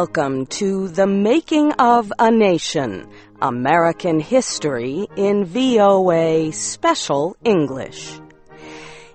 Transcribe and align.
Welcome 0.00 0.46
to 0.60 0.88
The 0.88 1.06
Making 1.06 1.72
of 1.72 2.10
a 2.18 2.30
Nation 2.30 3.06
American 3.42 4.18
History 4.18 5.06
in 5.14 5.44
VOA 5.44 6.52
Special 6.52 7.36
English. 7.44 8.18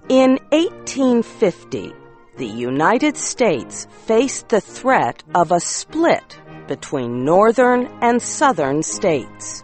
In 0.10 0.38
1850, 0.52 1.92
the 2.38 2.46
United 2.46 3.18
States 3.18 3.88
faced 4.06 4.50
the 4.50 4.62
threat 4.62 5.24
of 5.34 5.52
a 5.52 5.60
split 5.60 6.40
between 6.68 7.26
northern 7.26 7.88
and 8.04 8.22
southern 8.22 8.84
states. 8.84 9.64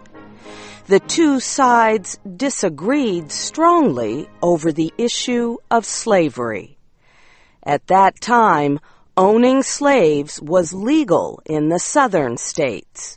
The 0.86 0.98
two 0.98 1.38
sides 1.38 2.18
disagreed 2.36 3.30
strongly 3.30 4.28
over 4.42 4.72
the 4.72 4.92
issue 4.98 5.58
of 5.70 5.84
slavery. 5.84 6.78
At 7.62 7.86
that 7.86 8.20
time, 8.20 8.80
owning 9.16 9.62
slaves 9.62 10.40
was 10.40 10.72
legal 10.72 11.42
in 11.44 11.68
the 11.68 11.78
southern 11.78 12.36
states. 12.36 13.16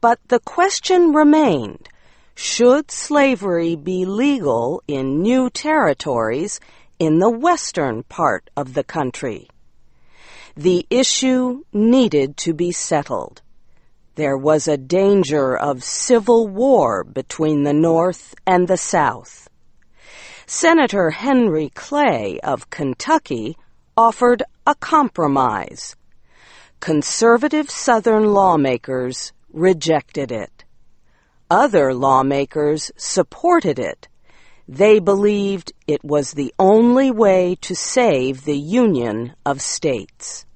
But 0.00 0.18
the 0.28 0.40
question 0.40 1.12
remained, 1.12 1.88
should 2.34 2.90
slavery 2.90 3.76
be 3.76 4.04
legal 4.04 4.82
in 4.88 5.20
new 5.22 5.50
territories 5.50 6.58
in 6.98 7.18
the 7.18 7.30
western 7.30 8.02
part 8.04 8.50
of 8.56 8.74
the 8.74 8.84
country? 8.84 9.48
The 10.56 10.86
issue 10.90 11.64
needed 11.72 12.36
to 12.38 12.54
be 12.54 12.72
settled. 12.72 13.42
There 14.16 14.36
was 14.36 14.66
a 14.66 14.76
danger 14.76 15.56
of 15.56 15.84
civil 15.84 16.48
war 16.48 17.04
between 17.04 17.62
the 17.62 17.72
North 17.72 18.34
and 18.46 18.66
the 18.66 18.76
South. 18.76 19.48
Senator 20.46 21.10
Henry 21.10 21.70
Clay 21.74 22.40
of 22.42 22.70
Kentucky 22.70 23.56
offered 23.96 24.42
a 24.66 24.74
compromise. 24.74 25.96
Conservative 26.80 27.70
Southern 27.70 28.32
lawmakers 28.32 29.32
rejected 29.52 30.32
it. 30.32 30.64
Other 31.50 31.92
lawmakers 31.92 32.92
supported 32.96 33.78
it. 33.78 34.08
They 34.68 35.00
believed 35.00 35.72
it 35.86 36.04
was 36.04 36.32
the 36.32 36.54
only 36.58 37.10
way 37.10 37.56
to 37.62 37.74
save 37.74 38.44
the 38.44 38.58
Union 38.58 39.34
of 39.44 39.60
States. 39.60 40.46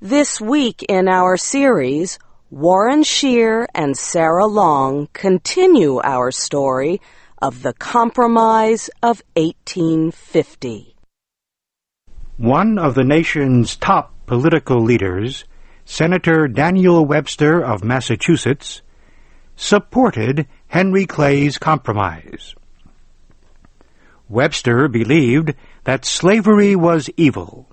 This 0.00 0.40
week 0.40 0.84
in 0.88 1.08
our 1.08 1.36
series, 1.36 2.18
Warren 2.50 3.02
Scheer 3.02 3.68
and 3.74 3.96
Sarah 3.96 4.46
Long 4.46 5.08
continue 5.12 6.00
our 6.02 6.30
story 6.30 7.00
of 7.42 7.62
the 7.62 7.72
Compromise 7.72 8.88
of 9.02 9.22
1850. 9.34 10.89
One 12.40 12.78
of 12.78 12.94
the 12.94 13.04
nation's 13.04 13.76
top 13.76 14.14
political 14.24 14.82
leaders, 14.82 15.44
Senator 15.84 16.48
Daniel 16.48 17.04
Webster 17.04 17.62
of 17.62 17.84
Massachusetts, 17.84 18.80
supported 19.56 20.46
Henry 20.66 21.04
Clay's 21.04 21.58
compromise. 21.58 22.54
Webster 24.30 24.88
believed 24.88 25.52
that 25.84 26.06
slavery 26.06 26.74
was 26.74 27.10
evil. 27.18 27.68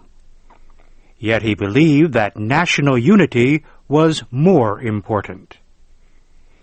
Yet 1.17 1.43
he 1.43 1.55
believed 1.55 2.11
that 2.11 2.35
national 2.35 2.97
unity 2.97 3.63
was 3.87 4.25
more 4.31 4.81
important. 4.81 5.59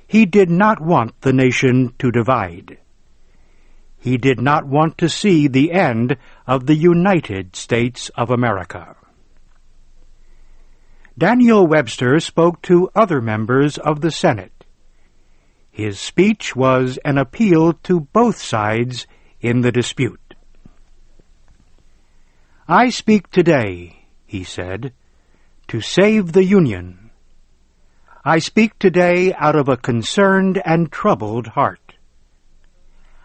He 0.06 0.27
did 0.27 0.50
not 0.50 0.78
want 0.78 1.18
the 1.22 1.33
nation 1.33 1.94
to 2.00 2.11
divide. 2.11 2.77
He 4.05 4.19
did 4.19 4.38
not 4.38 4.66
want 4.66 4.98
to 4.98 5.08
see 5.08 5.48
the 5.48 5.72
end 5.72 6.19
of 6.47 6.66
the 6.66 6.74
United 6.74 7.56
States 7.56 8.11
of 8.11 8.28
America. 8.28 8.96
Daniel 11.17 11.67
Webster 11.67 12.20
spoke 12.20 12.61
to 12.68 12.90
other 12.95 13.23
members 13.23 13.78
of 13.78 14.02
the 14.02 14.11
Senate. 14.11 14.67
His 15.70 15.98
speech 15.98 16.55
was 16.55 16.98
an 17.02 17.17
appeal 17.17 17.73
to 17.84 18.01
both 18.01 18.36
sides 18.36 19.06
in 19.40 19.62
the 19.62 19.73
dispute. 19.73 20.34
I 22.68 22.90
speak 22.90 23.30
today, 23.30 24.05
he 24.27 24.45
said, 24.45 24.92
to 25.68 25.80
save 25.80 26.33
the 26.33 26.45
Union. 26.45 27.08
I 28.23 28.39
speak 28.39 28.78
today 28.78 29.33
out 29.33 29.57
of 29.57 29.70
a 29.70 29.78
concerned 29.78 30.61
and 30.62 30.92
troubled 30.92 31.46
heart. 31.46 31.83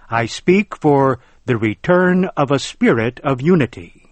I 0.10 0.26
speak 0.26 0.76
for 0.76 1.20
the 1.46 1.58
return 1.58 2.26
of 2.36 2.52
a 2.52 2.60
spirit 2.60 3.20
of 3.24 3.42
unity. 3.42 4.10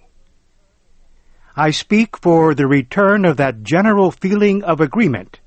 I 1.56 1.72
speak 1.72 2.18
for 2.18 2.53
the 2.53 2.68
return 2.68 3.25
of 3.25 3.38
that 3.38 3.63
general 3.63 4.12
feeling 4.12 4.63
of 4.63 4.80
agreement 4.80 5.40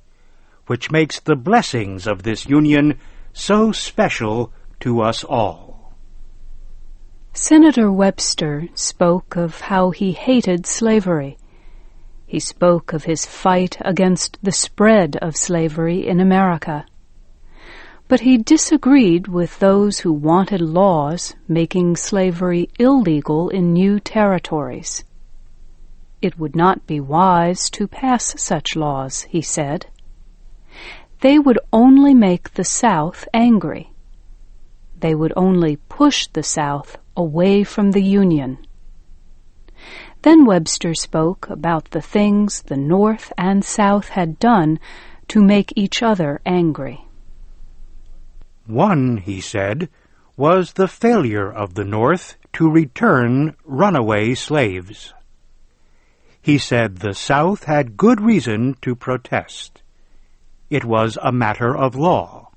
which 0.70 0.92
makes 0.92 1.18
the 1.18 1.34
blessings 1.34 2.06
of 2.06 2.22
this 2.22 2.46
union 2.46 2.96
so 3.32 3.72
special 3.72 4.52
to 4.78 5.00
us 5.00 5.24
all. 5.24 5.94
Senator 7.32 7.90
Webster 7.90 8.68
spoke 8.74 9.34
of 9.34 9.62
how 9.62 9.90
he 9.90 10.12
hated 10.12 10.66
slavery. 10.66 11.36
He 12.24 12.38
spoke 12.38 12.92
of 12.92 13.02
his 13.02 13.26
fight 13.26 13.78
against 13.80 14.38
the 14.44 14.52
spread 14.52 15.16
of 15.16 15.36
slavery 15.36 16.06
in 16.06 16.20
America 16.20 16.86
but 18.10 18.22
he 18.22 18.36
disagreed 18.36 19.28
with 19.28 19.60
those 19.60 20.00
who 20.00 20.12
wanted 20.12 20.60
laws 20.60 21.36
making 21.46 21.94
slavery 21.94 22.68
illegal 22.76 23.48
in 23.50 23.72
new 23.72 24.00
territories. 24.00 25.04
It 26.20 26.36
would 26.36 26.56
not 26.56 26.88
be 26.88 26.98
wise 26.98 27.70
to 27.70 27.86
pass 27.86 28.34
such 28.36 28.74
laws, 28.74 29.22
he 29.30 29.40
said. 29.40 29.86
They 31.20 31.38
would 31.38 31.60
only 31.72 32.12
make 32.12 32.54
the 32.54 32.64
South 32.64 33.28
angry. 33.32 33.92
They 34.98 35.14
would 35.14 35.32
only 35.36 35.76
push 35.76 36.26
the 36.26 36.42
South 36.42 36.98
away 37.16 37.62
from 37.62 37.92
the 37.92 38.02
Union. 38.02 38.58
Then 40.22 40.46
Webster 40.46 40.94
spoke 40.94 41.48
about 41.48 41.92
the 41.92 42.02
things 42.02 42.62
the 42.62 42.76
North 42.76 43.32
and 43.38 43.64
South 43.64 44.08
had 44.08 44.40
done 44.40 44.80
to 45.28 45.40
make 45.40 45.72
each 45.76 46.02
other 46.02 46.40
angry. 46.44 47.04
One, 48.70 49.16
he 49.16 49.40
said, 49.40 49.88
was 50.36 50.74
the 50.74 50.88
failure 50.88 51.52
of 51.52 51.74
the 51.74 51.84
North 51.84 52.36
to 52.52 52.70
return 52.70 53.56
runaway 53.64 54.34
slaves. 54.34 55.12
He 56.40 56.56
said 56.56 56.98
the 56.98 57.14
South 57.14 57.64
had 57.64 57.96
good 57.96 58.20
reason 58.20 58.76
to 58.82 58.94
protest. 58.94 59.82
It 60.70 60.84
was 60.84 61.18
a 61.20 61.32
matter 61.32 61.76
of 61.76 61.94
law. 61.96 62.50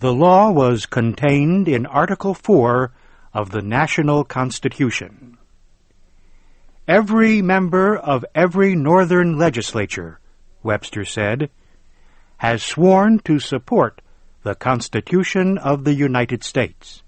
The 0.00 0.12
law 0.12 0.50
was 0.50 0.86
contained 0.86 1.68
in 1.68 1.86
Article 1.86 2.34
4 2.34 2.92
of 3.32 3.50
the 3.50 3.62
National 3.62 4.24
Constitution. 4.24 5.38
Every 6.88 7.40
member 7.40 7.96
of 7.96 8.24
every 8.34 8.74
Northern 8.74 9.38
legislature, 9.38 10.18
Webster 10.64 11.04
said, 11.04 11.50
has 12.38 12.64
sworn 12.64 13.20
to 13.20 13.38
support 13.38 14.01
the 14.42 14.54
Constitution 14.54 15.58
of 15.58 15.84
the 15.84 15.94
United 15.94 16.42
States. 16.42 17.02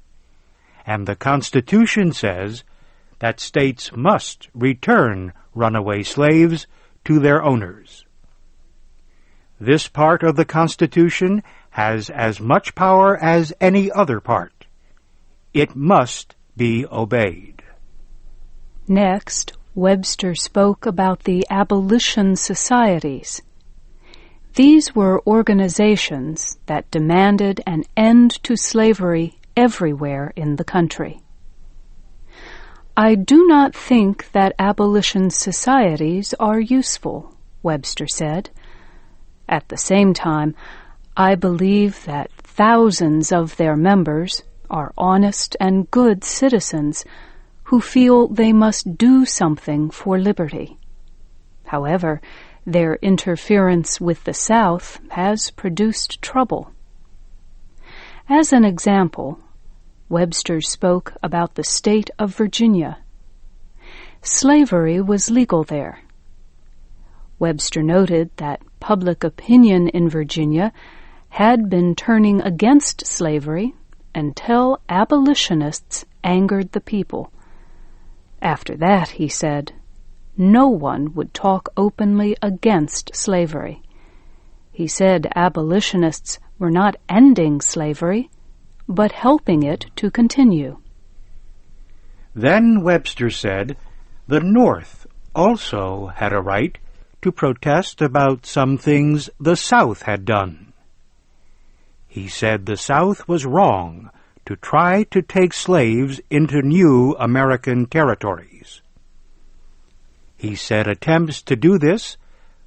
And 0.87 1.06
the 1.06 1.17
Constitution 1.17 2.12
says 2.12 2.65
that 3.19 3.41
states 3.41 3.91
must 3.95 4.49
return 4.55 5.33
runaway 5.55 6.03
slaves 6.03 6.67
to 7.05 7.19
their 7.19 7.43
owners. 7.43 8.05
This 9.61 9.89
part 9.89 10.23
of 10.23 10.37
the 10.37 10.44
Constitution 10.44 11.43
has 11.70 12.11
as 12.11 12.41
much 12.41 12.75
power 12.75 13.17
as 13.17 13.53
any 13.61 13.91
other 13.91 14.20
part. 14.20 14.67
It 15.53 15.75
must 15.75 16.35
be 16.56 16.87
obeyed. 16.87 17.62
Next, 18.87 19.55
Webster 19.75 20.35
spoke 20.35 20.87
about 20.87 21.25
the 21.25 21.47
abolition 21.50 22.37
societies 22.37 23.43
these 24.55 24.95
were 24.95 25.21
organizations 25.27 26.59
that 26.67 26.91
demanded 26.91 27.61
an 27.67 27.85
end 27.97 28.43
to 28.45 28.56
slavery 28.56 29.39
everywhere 29.56 30.33
in 30.37 30.56
the 30.56 30.65
country. 30.65 31.21
I 32.97 33.17
do 33.17 33.47
not 33.49 33.75
think 33.75 34.31
that 34.31 34.55
abolition 34.59 35.31
societies 35.31 36.35
are 36.39 36.61
useful, 36.61 37.35
Webster 37.62 38.06
said. 38.06 38.51
At 39.49 39.69
the 39.69 39.77
same 39.77 40.15
time, 40.15 40.55
I 41.17 41.35
believe 41.35 42.05
that 42.05 42.31
thousands 42.33 43.33
of 43.33 43.56
their 43.56 43.77
members 43.77 44.45
are 44.71 44.93
honest 44.97 45.56
and 45.59 45.91
good 45.91 46.23
citizens 46.23 47.05
who 47.65 47.81
feel 47.81 48.29
they 48.29 48.53
must 48.53 48.97
do 48.97 49.25
something 49.25 49.91
for 49.91 50.19
liberty. 50.19 50.79
However, 51.65 52.21
their 52.66 52.96
interference 52.96 54.00
with 54.00 54.25
the 54.25 54.34
South 54.34 55.00
has 55.11 55.50
produced 55.50 56.22
trouble. 56.22 56.70
As 58.28 58.52
an 58.52 58.64
example, 58.64 59.38
Webster 60.08 60.61
spoke 60.61 61.14
about 61.22 61.55
the 61.55 61.64
state 61.64 62.11
of 62.19 62.37
Virginia. 62.37 62.99
Slavery 64.22 65.00
was 65.00 65.31
legal 65.31 65.64
there. 65.64 66.00
Webster 67.38 67.82
noted 67.82 68.31
that 68.37 68.62
public 68.81 69.25
opinion 69.25 69.88
in 69.88 70.08
Virginia 70.08 70.72
had 71.31 71.69
been 71.69 71.94
turning 71.94 72.40
against 72.40 73.06
slavery 73.06 73.75
until 74.14 74.81
abolitionists 74.88 76.05
angered 76.22 76.72
the 76.72 76.81
people. 76.81 77.32
After 78.40 78.76
that, 78.76 79.10
he 79.10 79.28
said, 79.28 79.72
no 80.36 80.69
one 80.69 81.14
would 81.14 81.32
talk 81.32 81.69
openly 81.76 82.36
against 82.42 83.14
slavery. 83.14 83.82
He 84.72 84.86
said 84.86 85.31
abolitionists 85.36 86.38
were 86.58 86.70
not 86.70 86.96
ending 87.08 87.60
slavery, 87.60 88.31
but 88.88 89.12
helping 89.12 89.62
it 89.62 89.86
to 89.96 90.10
continue. 90.10 90.78
Then 92.34 92.82
Webster 92.82 93.31
said 93.31 93.76
the 94.26 94.40
North 94.40 95.06
also 95.34 96.06
had 96.06 96.32
a 96.32 96.40
right 96.40 96.76
to 97.22 97.31
protest 97.32 98.02
about 98.02 98.46
some 98.46 98.76
things 98.76 99.31
the 99.40 99.56
South 99.56 100.02
had 100.02 100.25
done. 100.25 100.72
He 102.08 102.28
said 102.28 102.66
the 102.66 102.76
South 102.76 103.26
was 103.26 103.46
wrong 103.46 104.10
to 104.46 104.56
try 104.56 105.04
to 105.04 105.22
take 105.22 105.52
slaves 105.52 106.20
into 106.31 106.60
new 106.60 107.16
American 107.19 107.86
territories. 107.86 108.82
He 110.36 110.54
said 110.54 110.86
attempts 110.86 111.42
to 111.42 111.56
do 111.56 111.78
this 111.78 112.16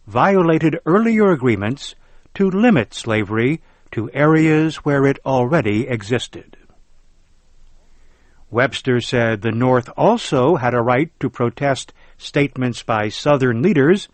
violated 0.07 0.79
earlier 0.85 1.31
agreements 1.31 1.95
to 2.35 2.49
limit 2.49 2.93
slavery 2.93 3.61
to 3.91 4.09
areas 4.13 4.77
where 4.77 5.05
it 5.05 5.19
already 5.25 5.87
existed. 5.87 6.57
Webster 8.49 9.01
said 9.01 9.41
the 9.41 9.51
North 9.51 9.89
also 9.97 10.55
had 10.55 10.73
a 10.73 10.81
right 10.81 11.11
to 11.19 11.29
protest 11.29 11.93
statements 12.17 12.81
by 12.83 13.09
Southern 13.09 13.61
leaders 13.61 14.07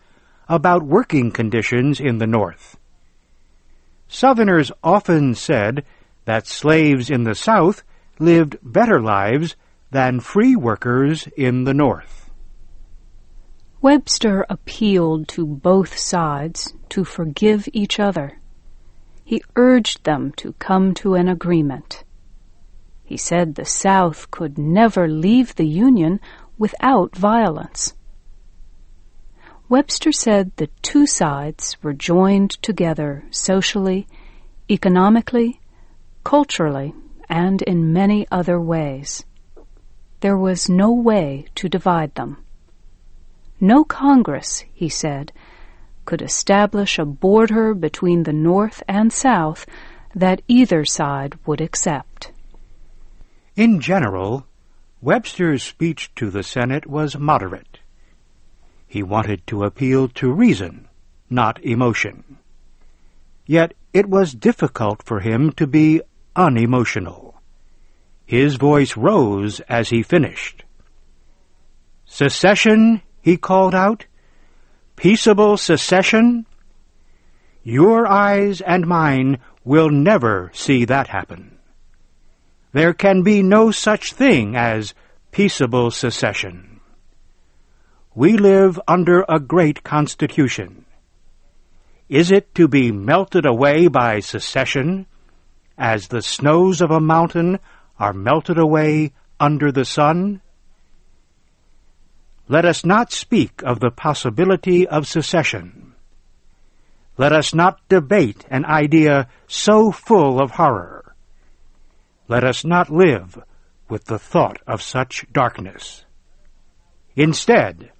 about 0.48 0.82
working 0.82 1.30
conditions 1.30 2.00
in 2.00 2.18
the 2.18 2.26
North. 2.26 2.76
Southerners 4.08 4.72
often 4.82 5.34
said 5.34 5.84
that 6.24 6.46
slaves 6.46 7.10
in 7.10 7.24
the 7.24 7.34
South 7.34 7.82
lived 8.18 8.58
better 8.62 9.00
lives 9.00 9.56
than 9.90 10.20
free 10.20 10.56
workers 10.56 11.28
in 11.36 11.64
the 11.64 11.74
North. 11.74 12.23
Webster 13.84 14.46
appealed 14.48 15.28
to 15.28 15.44
both 15.44 15.98
sides 15.98 16.72
to 16.88 17.04
forgive 17.04 17.68
each 17.74 18.00
other. 18.00 18.40
He 19.22 19.42
urged 19.56 20.04
them 20.04 20.32
to 20.38 20.54
come 20.54 20.94
to 20.94 21.16
an 21.16 21.28
agreement. 21.28 22.02
He 23.02 23.18
said 23.18 23.56
the 23.56 23.66
South 23.66 24.30
could 24.30 24.56
never 24.56 25.06
leave 25.06 25.56
the 25.56 25.66
Union 25.66 26.18
without 26.56 27.14
violence. 27.14 27.92
Webster 29.68 30.12
said 30.12 30.52
the 30.56 30.70
two 30.80 31.06
sides 31.06 31.76
were 31.82 31.92
joined 31.92 32.52
together 32.62 33.24
socially, 33.30 34.06
economically, 34.70 35.60
culturally, 36.24 36.94
and 37.28 37.60
in 37.60 37.92
many 37.92 38.26
other 38.32 38.58
ways. 38.58 39.26
There 40.20 40.38
was 40.38 40.70
no 40.70 40.90
way 40.90 41.48
to 41.56 41.68
divide 41.68 42.14
them. 42.14 42.38
No 43.60 43.84
Congress, 43.84 44.64
he 44.72 44.88
said, 44.88 45.32
could 46.04 46.22
establish 46.22 46.98
a 46.98 47.04
border 47.04 47.74
between 47.74 48.24
the 48.24 48.32
North 48.32 48.82
and 48.88 49.12
South 49.12 49.66
that 50.14 50.42
either 50.48 50.84
side 50.84 51.38
would 51.46 51.60
accept. 51.60 52.32
In 53.56 53.80
general, 53.80 54.46
Webster's 55.00 55.62
speech 55.62 56.10
to 56.16 56.30
the 56.30 56.42
Senate 56.42 56.86
was 56.86 57.18
moderate. 57.18 57.78
He 58.86 59.02
wanted 59.02 59.46
to 59.48 59.64
appeal 59.64 60.08
to 60.08 60.32
reason, 60.32 60.88
not 61.30 61.62
emotion. 61.64 62.38
Yet 63.46 63.74
it 63.92 64.08
was 64.08 64.32
difficult 64.32 65.02
for 65.02 65.20
him 65.20 65.52
to 65.52 65.66
be 65.66 66.00
unemotional. 66.34 67.34
His 68.26 68.56
voice 68.56 68.96
rose 68.96 69.60
as 69.68 69.90
he 69.90 70.02
finished. 70.02 70.64
Secession, 72.06 73.02
he 73.24 73.38
called 73.38 73.74
out. 73.74 74.04
Peaceable 74.96 75.56
secession? 75.56 76.44
Your 77.62 78.06
eyes 78.06 78.60
and 78.60 78.86
mine 78.86 79.38
will 79.64 79.88
never 79.88 80.50
see 80.52 80.84
that 80.84 81.08
happen. 81.08 81.56
There 82.72 82.92
can 82.92 83.22
be 83.22 83.42
no 83.42 83.70
such 83.70 84.12
thing 84.12 84.56
as 84.56 84.92
peaceable 85.32 85.90
secession. 85.90 86.80
We 88.14 88.36
live 88.36 88.78
under 88.86 89.24
a 89.26 89.40
great 89.40 89.82
constitution. 89.82 90.84
Is 92.10 92.30
it 92.30 92.54
to 92.56 92.68
be 92.68 92.92
melted 92.92 93.46
away 93.46 93.88
by 93.88 94.20
secession, 94.20 95.06
as 95.78 96.08
the 96.08 96.20
snows 96.20 96.82
of 96.82 96.90
a 96.90 97.00
mountain 97.00 97.58
are 97.98 98.12
melted 98.12 98.58
away 98.58 99.12
under 99.40 99.72
the 99.72 99.86
sun? 99.86 100.42
Let 102.48 102.64
us 102.64 102.84
not 102.84 103.12
speak 103.12 103.62
of 103.62 103.80
the 103.80 103.90
possibility 103.90 104.86
of 104.86 105.06
secession. 105.06 105.94
Let 107.16 107.32
us 107.32 107.54
not 107.54 107.80
debate 107.88 108.44
an 108.50 108.64
idea 108.64 109.28
so 109.46 109.92
full 109.92 110.42
of 110.42 110.52
horror. 110.52 111.14
Let 112.28 112.44
us 112.44 112.64
not 112.64 112.90
live 112.90 113.38
with 113.88 114.06
the 114.06 114.18
thought 114.18 114.58
of 114.66 114.82
such 114.82 115.26
darkness. 115.32 116.04
Instead, 117.16 117.92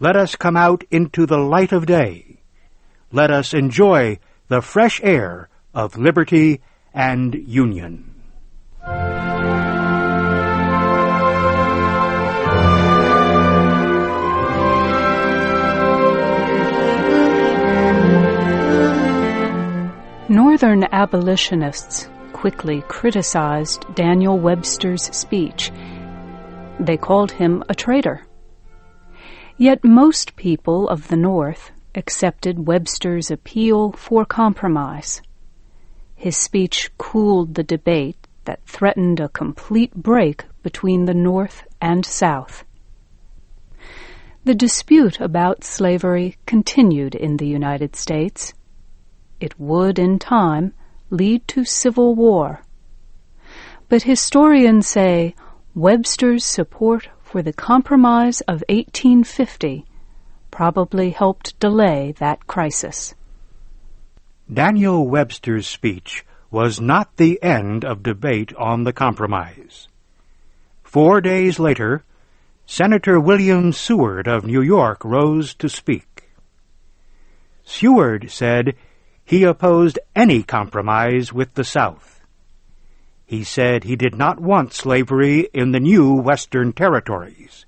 let 0.00 0.16
us 0.16 0.34
come 0.34 0.56
out 0.56 0.82
into 0.90 1.26
the 1.26 1.38
light 1.38 1.72
of 1.72 1.86
day. 1.86 2.40
Let 3.12 3.30
us 3.30 3.54
enjoy 3.54 4.18
the 4.48 4.62
fresh 4.62 5.00
air 5.02 5.48
of 5.74 5.96
liberty 5.96 6.60
and 6.94 7.34
union. 7.34 8.11
Northern 20.32 20.84
abolitionists 20.84 22.08
quickly 22.32 22.82
criticized 22.88 23.84
Daniel 23.94 24.38
Webster's 24.38 25.14
speech. 25.14 25.70
They 26.80 26.96
called 26.96 27.32
him 27.32 27.62
a 27.68 27.74
traitor. 27.74 28.22
Yet 29.58 29.84
most 29.84 30.34
people 30.34 30.88
of 30.88 31.08
the 31.08 31.18
North 31.18 31.70
accepted 31.94 32.66
Webster's 32.66 33.30
appeal 33.30 33.92
for 33.92 34.24
compromise. 34.24 35.20
His 36.16 36.38
speech 36.38 36.90
cooled 36.96 37.54
the 37.54 37.62
debate 37.62 38.26
that 38.46 38.64
threatened 38.64 39.20
a 39.20 39.28
complete 39.28 39.94
break 39.94 40.46
between 40.62 41.04
the 41.04 41.12
North 41.12 41.64
and 41.78 42.06
South. 42.06 42.64
The 44.44 44.54
dispute 44.54 45.20
about 45.20 45.62
slavery 45.62 46.38
continued 46.46 47.14
in 47.14 47.36
the 47.36 47.46
United 47.46 47.94
States 47.96 48.54
it 49.42 49.58
would, 49.58 49.98
in 49.98 50.18
time, 50.18 50.72
lead 51.10 51.46
to 51.48 51.64
civil 51.64 52.14
war. 52.14 52.62
But 53.88 54.04
historians 54.04 54.86
say 54.86 55.34
Webster's 55.74 56.44
support 56.44 57.08
for 57.22 57.42
the 57.42 57.52
Compromise 57.52 58.40
of 58.42 58.62
1850 58.68 59.84
probably 60.50 61.10
helped 61.10 61.58
delay 61.58 62.12
that 62.18 62.46
crisis. 62.46 63.14
Daniel 64.52 65.06
Webster's 65.08 65.66
speech 65.66 66.24
was 66.50 66.80
not 66.80 67.16
the 67.16 67.42
end 67.42 67.84
of 67.84 68.02
debate 68.02 68.54
on 68.56 68.84
the 68.84 68.92
compromise. 68.92 69.88
Four 70.82 71.22
days 71.22 71.58
later, 71.58 72.04
Senator 72.66 73.18
William 73.18 73.72
Seward 73.72 74.28
of 74.28 74.44
New 74.44 74.60
York 74.60 75.04
rose 75.04 75.54
to 75.54 75.68
speak. 75.68 76.30
Seward 77.64 78.30
said 78.30 78.74
he 79.32 79.44
opposed 79.44 79.98
any 80.14 80.42
compromise 80.42 81.32
with 81.32 81.54
the 81.54 81.64
South. 81.64 82.20
He 83.24 83.42
said 83.42 83.82
he 83.82 83.96
did 83.96 84.14
not 84.14 84.38
want 84.38 84.74
slavery 84.74 85.48
in 85.54 85.72
the 85.72 85.80
new 85.80 86.12
Western 86.12 86.74
territories, 86.74 87.64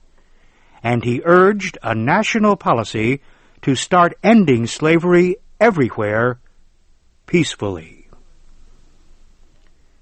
and 0.83 1.03
he 1.03 1.23
urged 1.25 1.79
a 1.83 1.95
national 1.95 2.57
policy 2.57 3.23
to 3.63 3.75
start 3.75 4.13
ending 4.23 4.67
slavery 4.67 5.37
everywhere 5.59 6.39
peacefully. 7.25 8.09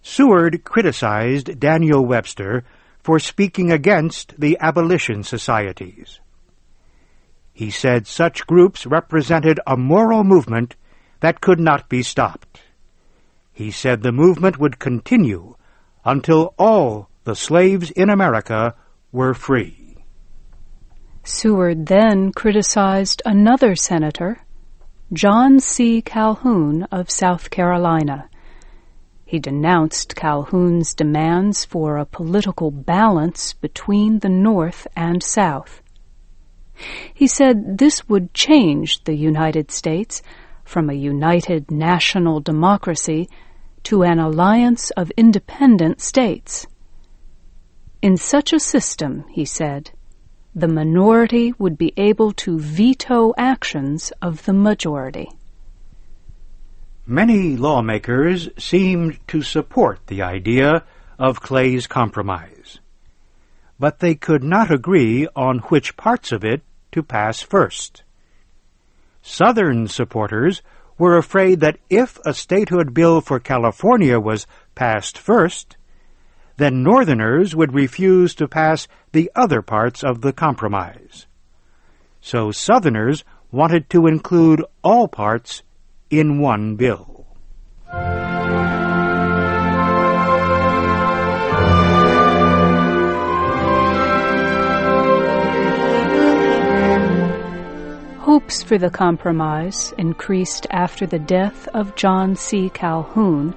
Seward 0.02 0.64
criticized 0.64 1.60
Daniel 1.60 2.04
Webster 2.04 2.64
for 3.04 3.20
speaking 3.20 3.70
against 3.70 4.34
the 4.36 4.58
abolition 4.58 5.22
societies. 5.22 6.18
He 7.52 7.70
said 7.70 8.08
such 8.08 8.48
groups 8.48 8.84
represented 8.84 9.60
a 9.64 9.76
moral 9.76 10.24
movement 10.24 10.74
that 11.22 11.40
could 11.40 11.60
not 11.60 11.88
be 11.88 12.02
stopped. 12.02 12.60
He 13.52 13.70
said 13.70 14.02
the 14.02 14.12
movement 14.12 14.58
would 14.58 14.80
continue 14.80 15.54
until 16.04 16.52
all 16.58 17.08
the 17.24 17.36
slaves 17.36 17.92
in 17.92 18.10
America 18.10 18.74
were 19.12 19.32
free. 19.32 19.96
Seward 21.22 21.86
then 21.86 22.32
criticized 22.32 23.22
another 23.24 23.76
senator, 23.76 24.40
John 25.12 25.60
C. 25.60 26.02
Calhoun 26.02 26.82
of 26.90 27.08
South 27.08 27.50
Carolina. 27.50 28.28
He 29.24 29.38
denounced 29.38 30.16
Calhoun's 30.16 30.92
demands 30.92 31.64
for 31.64 31.98
a 31.98 32.04
political 32.04 32.72
balance 32.72 33.52
between 33.52 34.18
the 34.18 34.28
North 34.28 34.88
and 34.96 35.22
South. 35.22 35.82
He 37.14 37.28
said 37.28 37.78
this 37.78 38.08
would 38.08 38.34
change 38.34 39.04
the 39.04 39.14
United 39.14 39.70
States 39.70 40.20
from 40.72 40.88
a 40.88 40.94
united 40.94 41.70
national 41.70 42.40
democracy 42.40 43.28
to 43.82 44.02
an 44.02 44.18
alliance 44.18 44.90
of 44.92 45.12
independent 45.18 46.00
states. 46.00 46.66
In 48.00 48.16
such 48.16 48.54
a 48.54 48.58
system, 48.58 49.26
he 49.28 49.44
said, 49.44 49.90
the 50.54 50.68
minority 50.68 51.52
would 51.58 51.76
be 51.76 51.92
able 51.98 52.32
to 52.32 52.58
veto 52.58 53.34
actions 53.36 54.12
of 54.22 54.46
the 54.46 54.54
majority. 54.54 55.28
Many 57.06 57.54
lawmakers 57.58 58.48
seemed 58.56 59.18
to 59.28 59.42
support 59.42 60.00
the 60.06 60.22
idea 60.22 60.84
of 61.18 61.42
Clay's 61.42 61.86
compromise, 61.86 62.80
but 63.78 63.98
they 63.98 64.14
could 64.14 64.42
not 64.42 64.70
agree 64.70 65.28
on 65.36 65.58
which 65.70 65.98
parts 65.98 66.32
of 66.32 66.42
it 66.44 66.62
to 66.92 67.02
pass 67.02 67.42
first. 67.42 68.01
Southern 69.22 69.86
supporters 69.86 70.62
were 70.98 71.16
afraid 71.16 71.60
that 71.60 71.78
if 71.88 72.18
a 72.24 72.34
statehood 72.34 72.92
bill 72.92 73.20
for 73.20 73.40
California 73.40 74.18
was 74.20 74.46
passed 74.74 75.16
first, 75.16 75.76
then 76.56 76.82
Northerners 76.82 77.56
would 77.56 77.74
refuse 77.74 78.34
to 78.34 78.48
pass 78.48 78.86
the 79.12 79.30
other 79.34 79.62
parts 79.62 80.04
of 80.04 80.20
the 80.20 80.32
compromise. 80.32 81.26
So 82.20 82.50
Southerners 82.50 83.24
wanted 83.50 83.88
to 83.90 84.06
include 84.06 84.64
all 84.82 85.08
parts 85.08 85.62
in 86.10 86.40
one 86.40 86.76
bill. 86.76 87.26
Hopes 98.42 98.64
for 98.64 98.76
the 98.76 98.90
compromise 98.90 99.94
increased 99.98 100.66
after 100.70 101.06
the 101.06 101.20
death 101.20 101.68
of 101.68 101.94
John 101.94 102.34
C. 102.34 102.70
Calhoun 102.70 103.54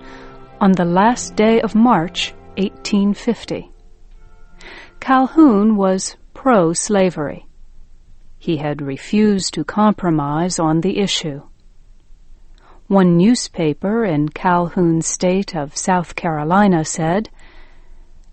on 0.61 0.73
the 0.73 0.85
last 0.85 1.35
day 1.35 1.59
of 1.59 1.73
March 1.73 2.35
1850. 2.57 3.71
Calhoun 4.99 5.75
was 5.75 6.17
pro 6.35 6.73
slavery. 6.73 7.47
He 8.37 8.57
had 8.57 8.79
refused 8.79 9.55
to 9.55 9.63
compromise 9.63 10.59
on 10.59 10.81
the 10.81 10.99
issue. 10.99 11.41
One 12.85 13.17
newspaper 13.17 14.05
in 14.05 14.29
Calhoun's 14.29 15.07
state 15.07 15.55
of 15.55 15.75
South 15.75 16.15
Carolina 16.15 16.85
said, 16.85 17.31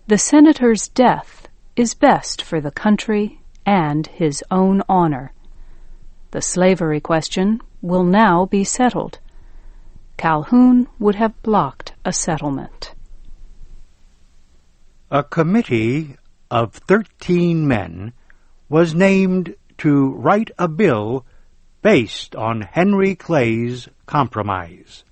The 0.07 0.19
senator's 0.19 0.89
death 0.89 1.49
is 1.77 1.95
best 1.95 2.43
for 2.43 2.61
the 2.61 2.71
country 2.71 3.41
and 3.65 4.07
his 4.07 4.45
own 4.51 4.83
honor. 4.87 5.33
The 6.33 6.41
slavery 6.41 7.01
question 7.01 7.61
will 7.83 8.05
now 8.05 8.47
be 8.47 8.65
settled. 8.65 9.19
Calhoun 10.17 10.89
would 10.99 11.15
have 11.17 11.41
blocked 11.43 11.93
a 12.07 12.13
settlement. 12.13 12.95
A 15.11 15.23
committee 15.23 16.17
of 16.51 16.73
thirteen 16.73 17.69
men 17.69 18.15
was 18.71 18.95
named 18.95 19.55
to 19.79 20.13
write 20.15 20.51
a 20.59 20.69
bill 20.69 21.27
based 21.83 22.35
on 22.35 22.63
Henry 22.63 23.15
Clay's 23.15 23.89
compromise. 24.07 25.05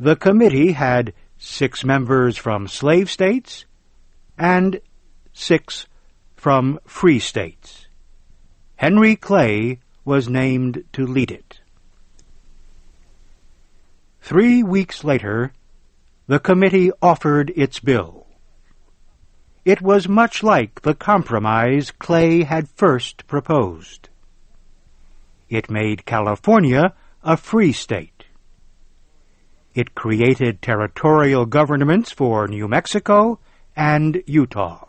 The 0.00 0.16
committee 0.16 0.72
had 0.72 1.12
six 1.36 1.84
members 1.84 2.36
from 2.36 2.66
slave 2.66 3.08
states 3.08 3.66
and 4.36 4.80
six 5.32 5.86
from 6.34 6.80
free 6.86 7.20
states. 7.20 7.87
Henry 8.78 9.16
Clay 9.16 9.80
was 10.04 10.28
named 10.28 10.84
to 10.92 11.04
lead 11.04 11.32
it. 11.32 11.58
Three 14.20 14.62
weeks 14.62 15.02
later, 15.02 15.52
the 16.28 16.38
committee 16.38 16.92
offered 17.02 17.52
its 17.56 17.80
bill. 17.80 18.28
It 19.64 19.82
was 19.82 20.08
much 20.08 20.44
like 20.44 20.82
the 20.82 20.94
compromise 20.94 21.90
Clay 21.90 22.44
had 22.44 22.68
first 22.68 23.26
proposed. 23.26 24.10
It 25.48 25.68
made 25.68 26.06
California 26.06 26.94
a 27.24 27.36
free 27.36 27.72
state. 27.72 28.26
It 29.74 29.96
created 29.96 30.62
territorial 30.62 31.46
governments 31.46 32.12
for 32.12 32.46
New 32.46 32.68
Mexico 32.68 33.40
and 33.74 34.22
Utah. 34.24 34.86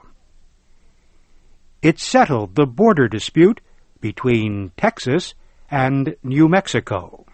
It 1.81 1.97
settled 1.97 2.53
the 2.53 2.67
border 2.67 3.07
dispute 3.07 3.61
between 4.01 4.71
Texas 4.77 5.33
and 5.69 6.15
New 6.23 6.47
Mexico. 6.47 7.25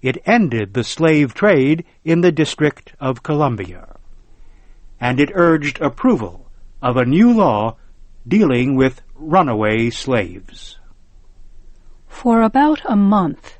It 0.00 0.18
ended 0.26 0.74
the 0.74 0.84
slave 0.84 1.32
trade 1.32 1.84
in 2.04 2.22
the 2.22 2.32
District 2.32 2.92
of 2.98 3.22
Columbia. 3.22 3.96
And 5.00 5.20
it 5.20 5.30
urged 5.34 5.80
approval 5.80 6.50
of 6.80 6.96
a 6.96 7.04
new 7.04 7.32
law 7.32 7.76
dealing 8.26 8.76
with 8.76 9.02
runaway 9.14 9.90
slaves. 9.90 10.78
For 12.08 12.42
about 12.42 12.80
a 12.84 12.96
month, 12.96 13.58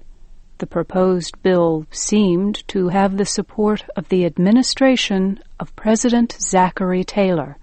the 0.58 0.66
proposed 0.66 1.42
bill 1.42 1.86
seemed 1.90 2.66
to 2.68 2.88
have 2.88 3.16
the 3.16 3.24
support 3.24 3.84
of 3.96 4.08
the 4.08 4.24
administration 4.24 5.40
of 5.58 5.74
President 5.74 6.36
Zachary 6.40 7.02
Taylor. 7.02 7.56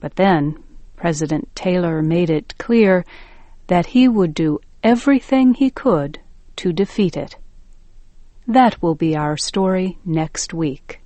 But 0.00 0.16
then 0.16 0.62
President 0.98 1.48
Taylor 1.54 2.02
made 2.02 2.28
it 2.28 2.58
clear 2.58 3.04
that 3.68 3.86
he 3.86 4.08
would 4.08 4.34
do 4.34 4.58
everything 4.82 5.54
he 5.54 5.70
could 5.70 6.18
to 6.56 6.72
defeat 6.72 7.16
it. 7.16 7.36
That 8.48 8.82
will 8.82 8.96
be 8.96 9.14
our 9.14 9.36
story 9.36 9.98
next 10.04 10.52
week. 10.52 11.00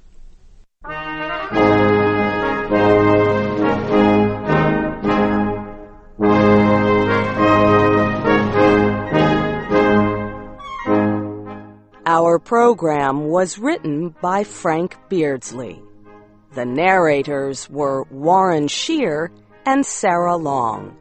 Our 12.06 12.38
program 12.38 13.28
was 13.28 13.58
written 13.58 14.14
by 14.22 14.44
Frank 14.44 14.96
Beardsley. 15.10 15.82
The 16.54 16.64
narrators 16.64 17.68
were 17.68 18.04
Warren 18.10 18.68
Scheer 18.68 19.30
and 19.66 19.84
Sarah 19.84 20.36
Long. 20.36 20.96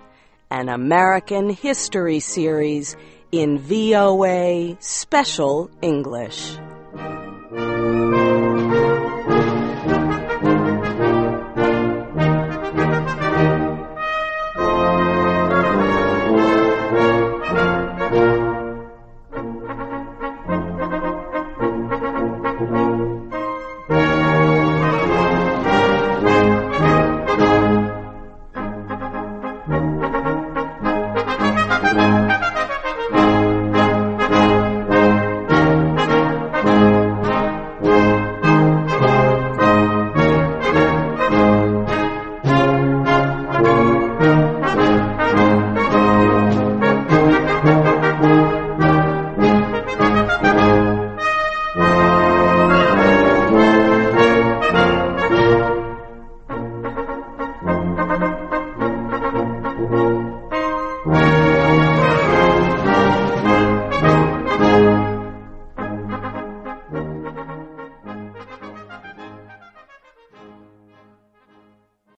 an 0.51 0.69
American 0.69 1.51
history 1.51 2.19
series 2.21 2.97
in 3.33 3.59
VOA 3.59 4.77
Special 4.81 5.71
English. 5.83 6.57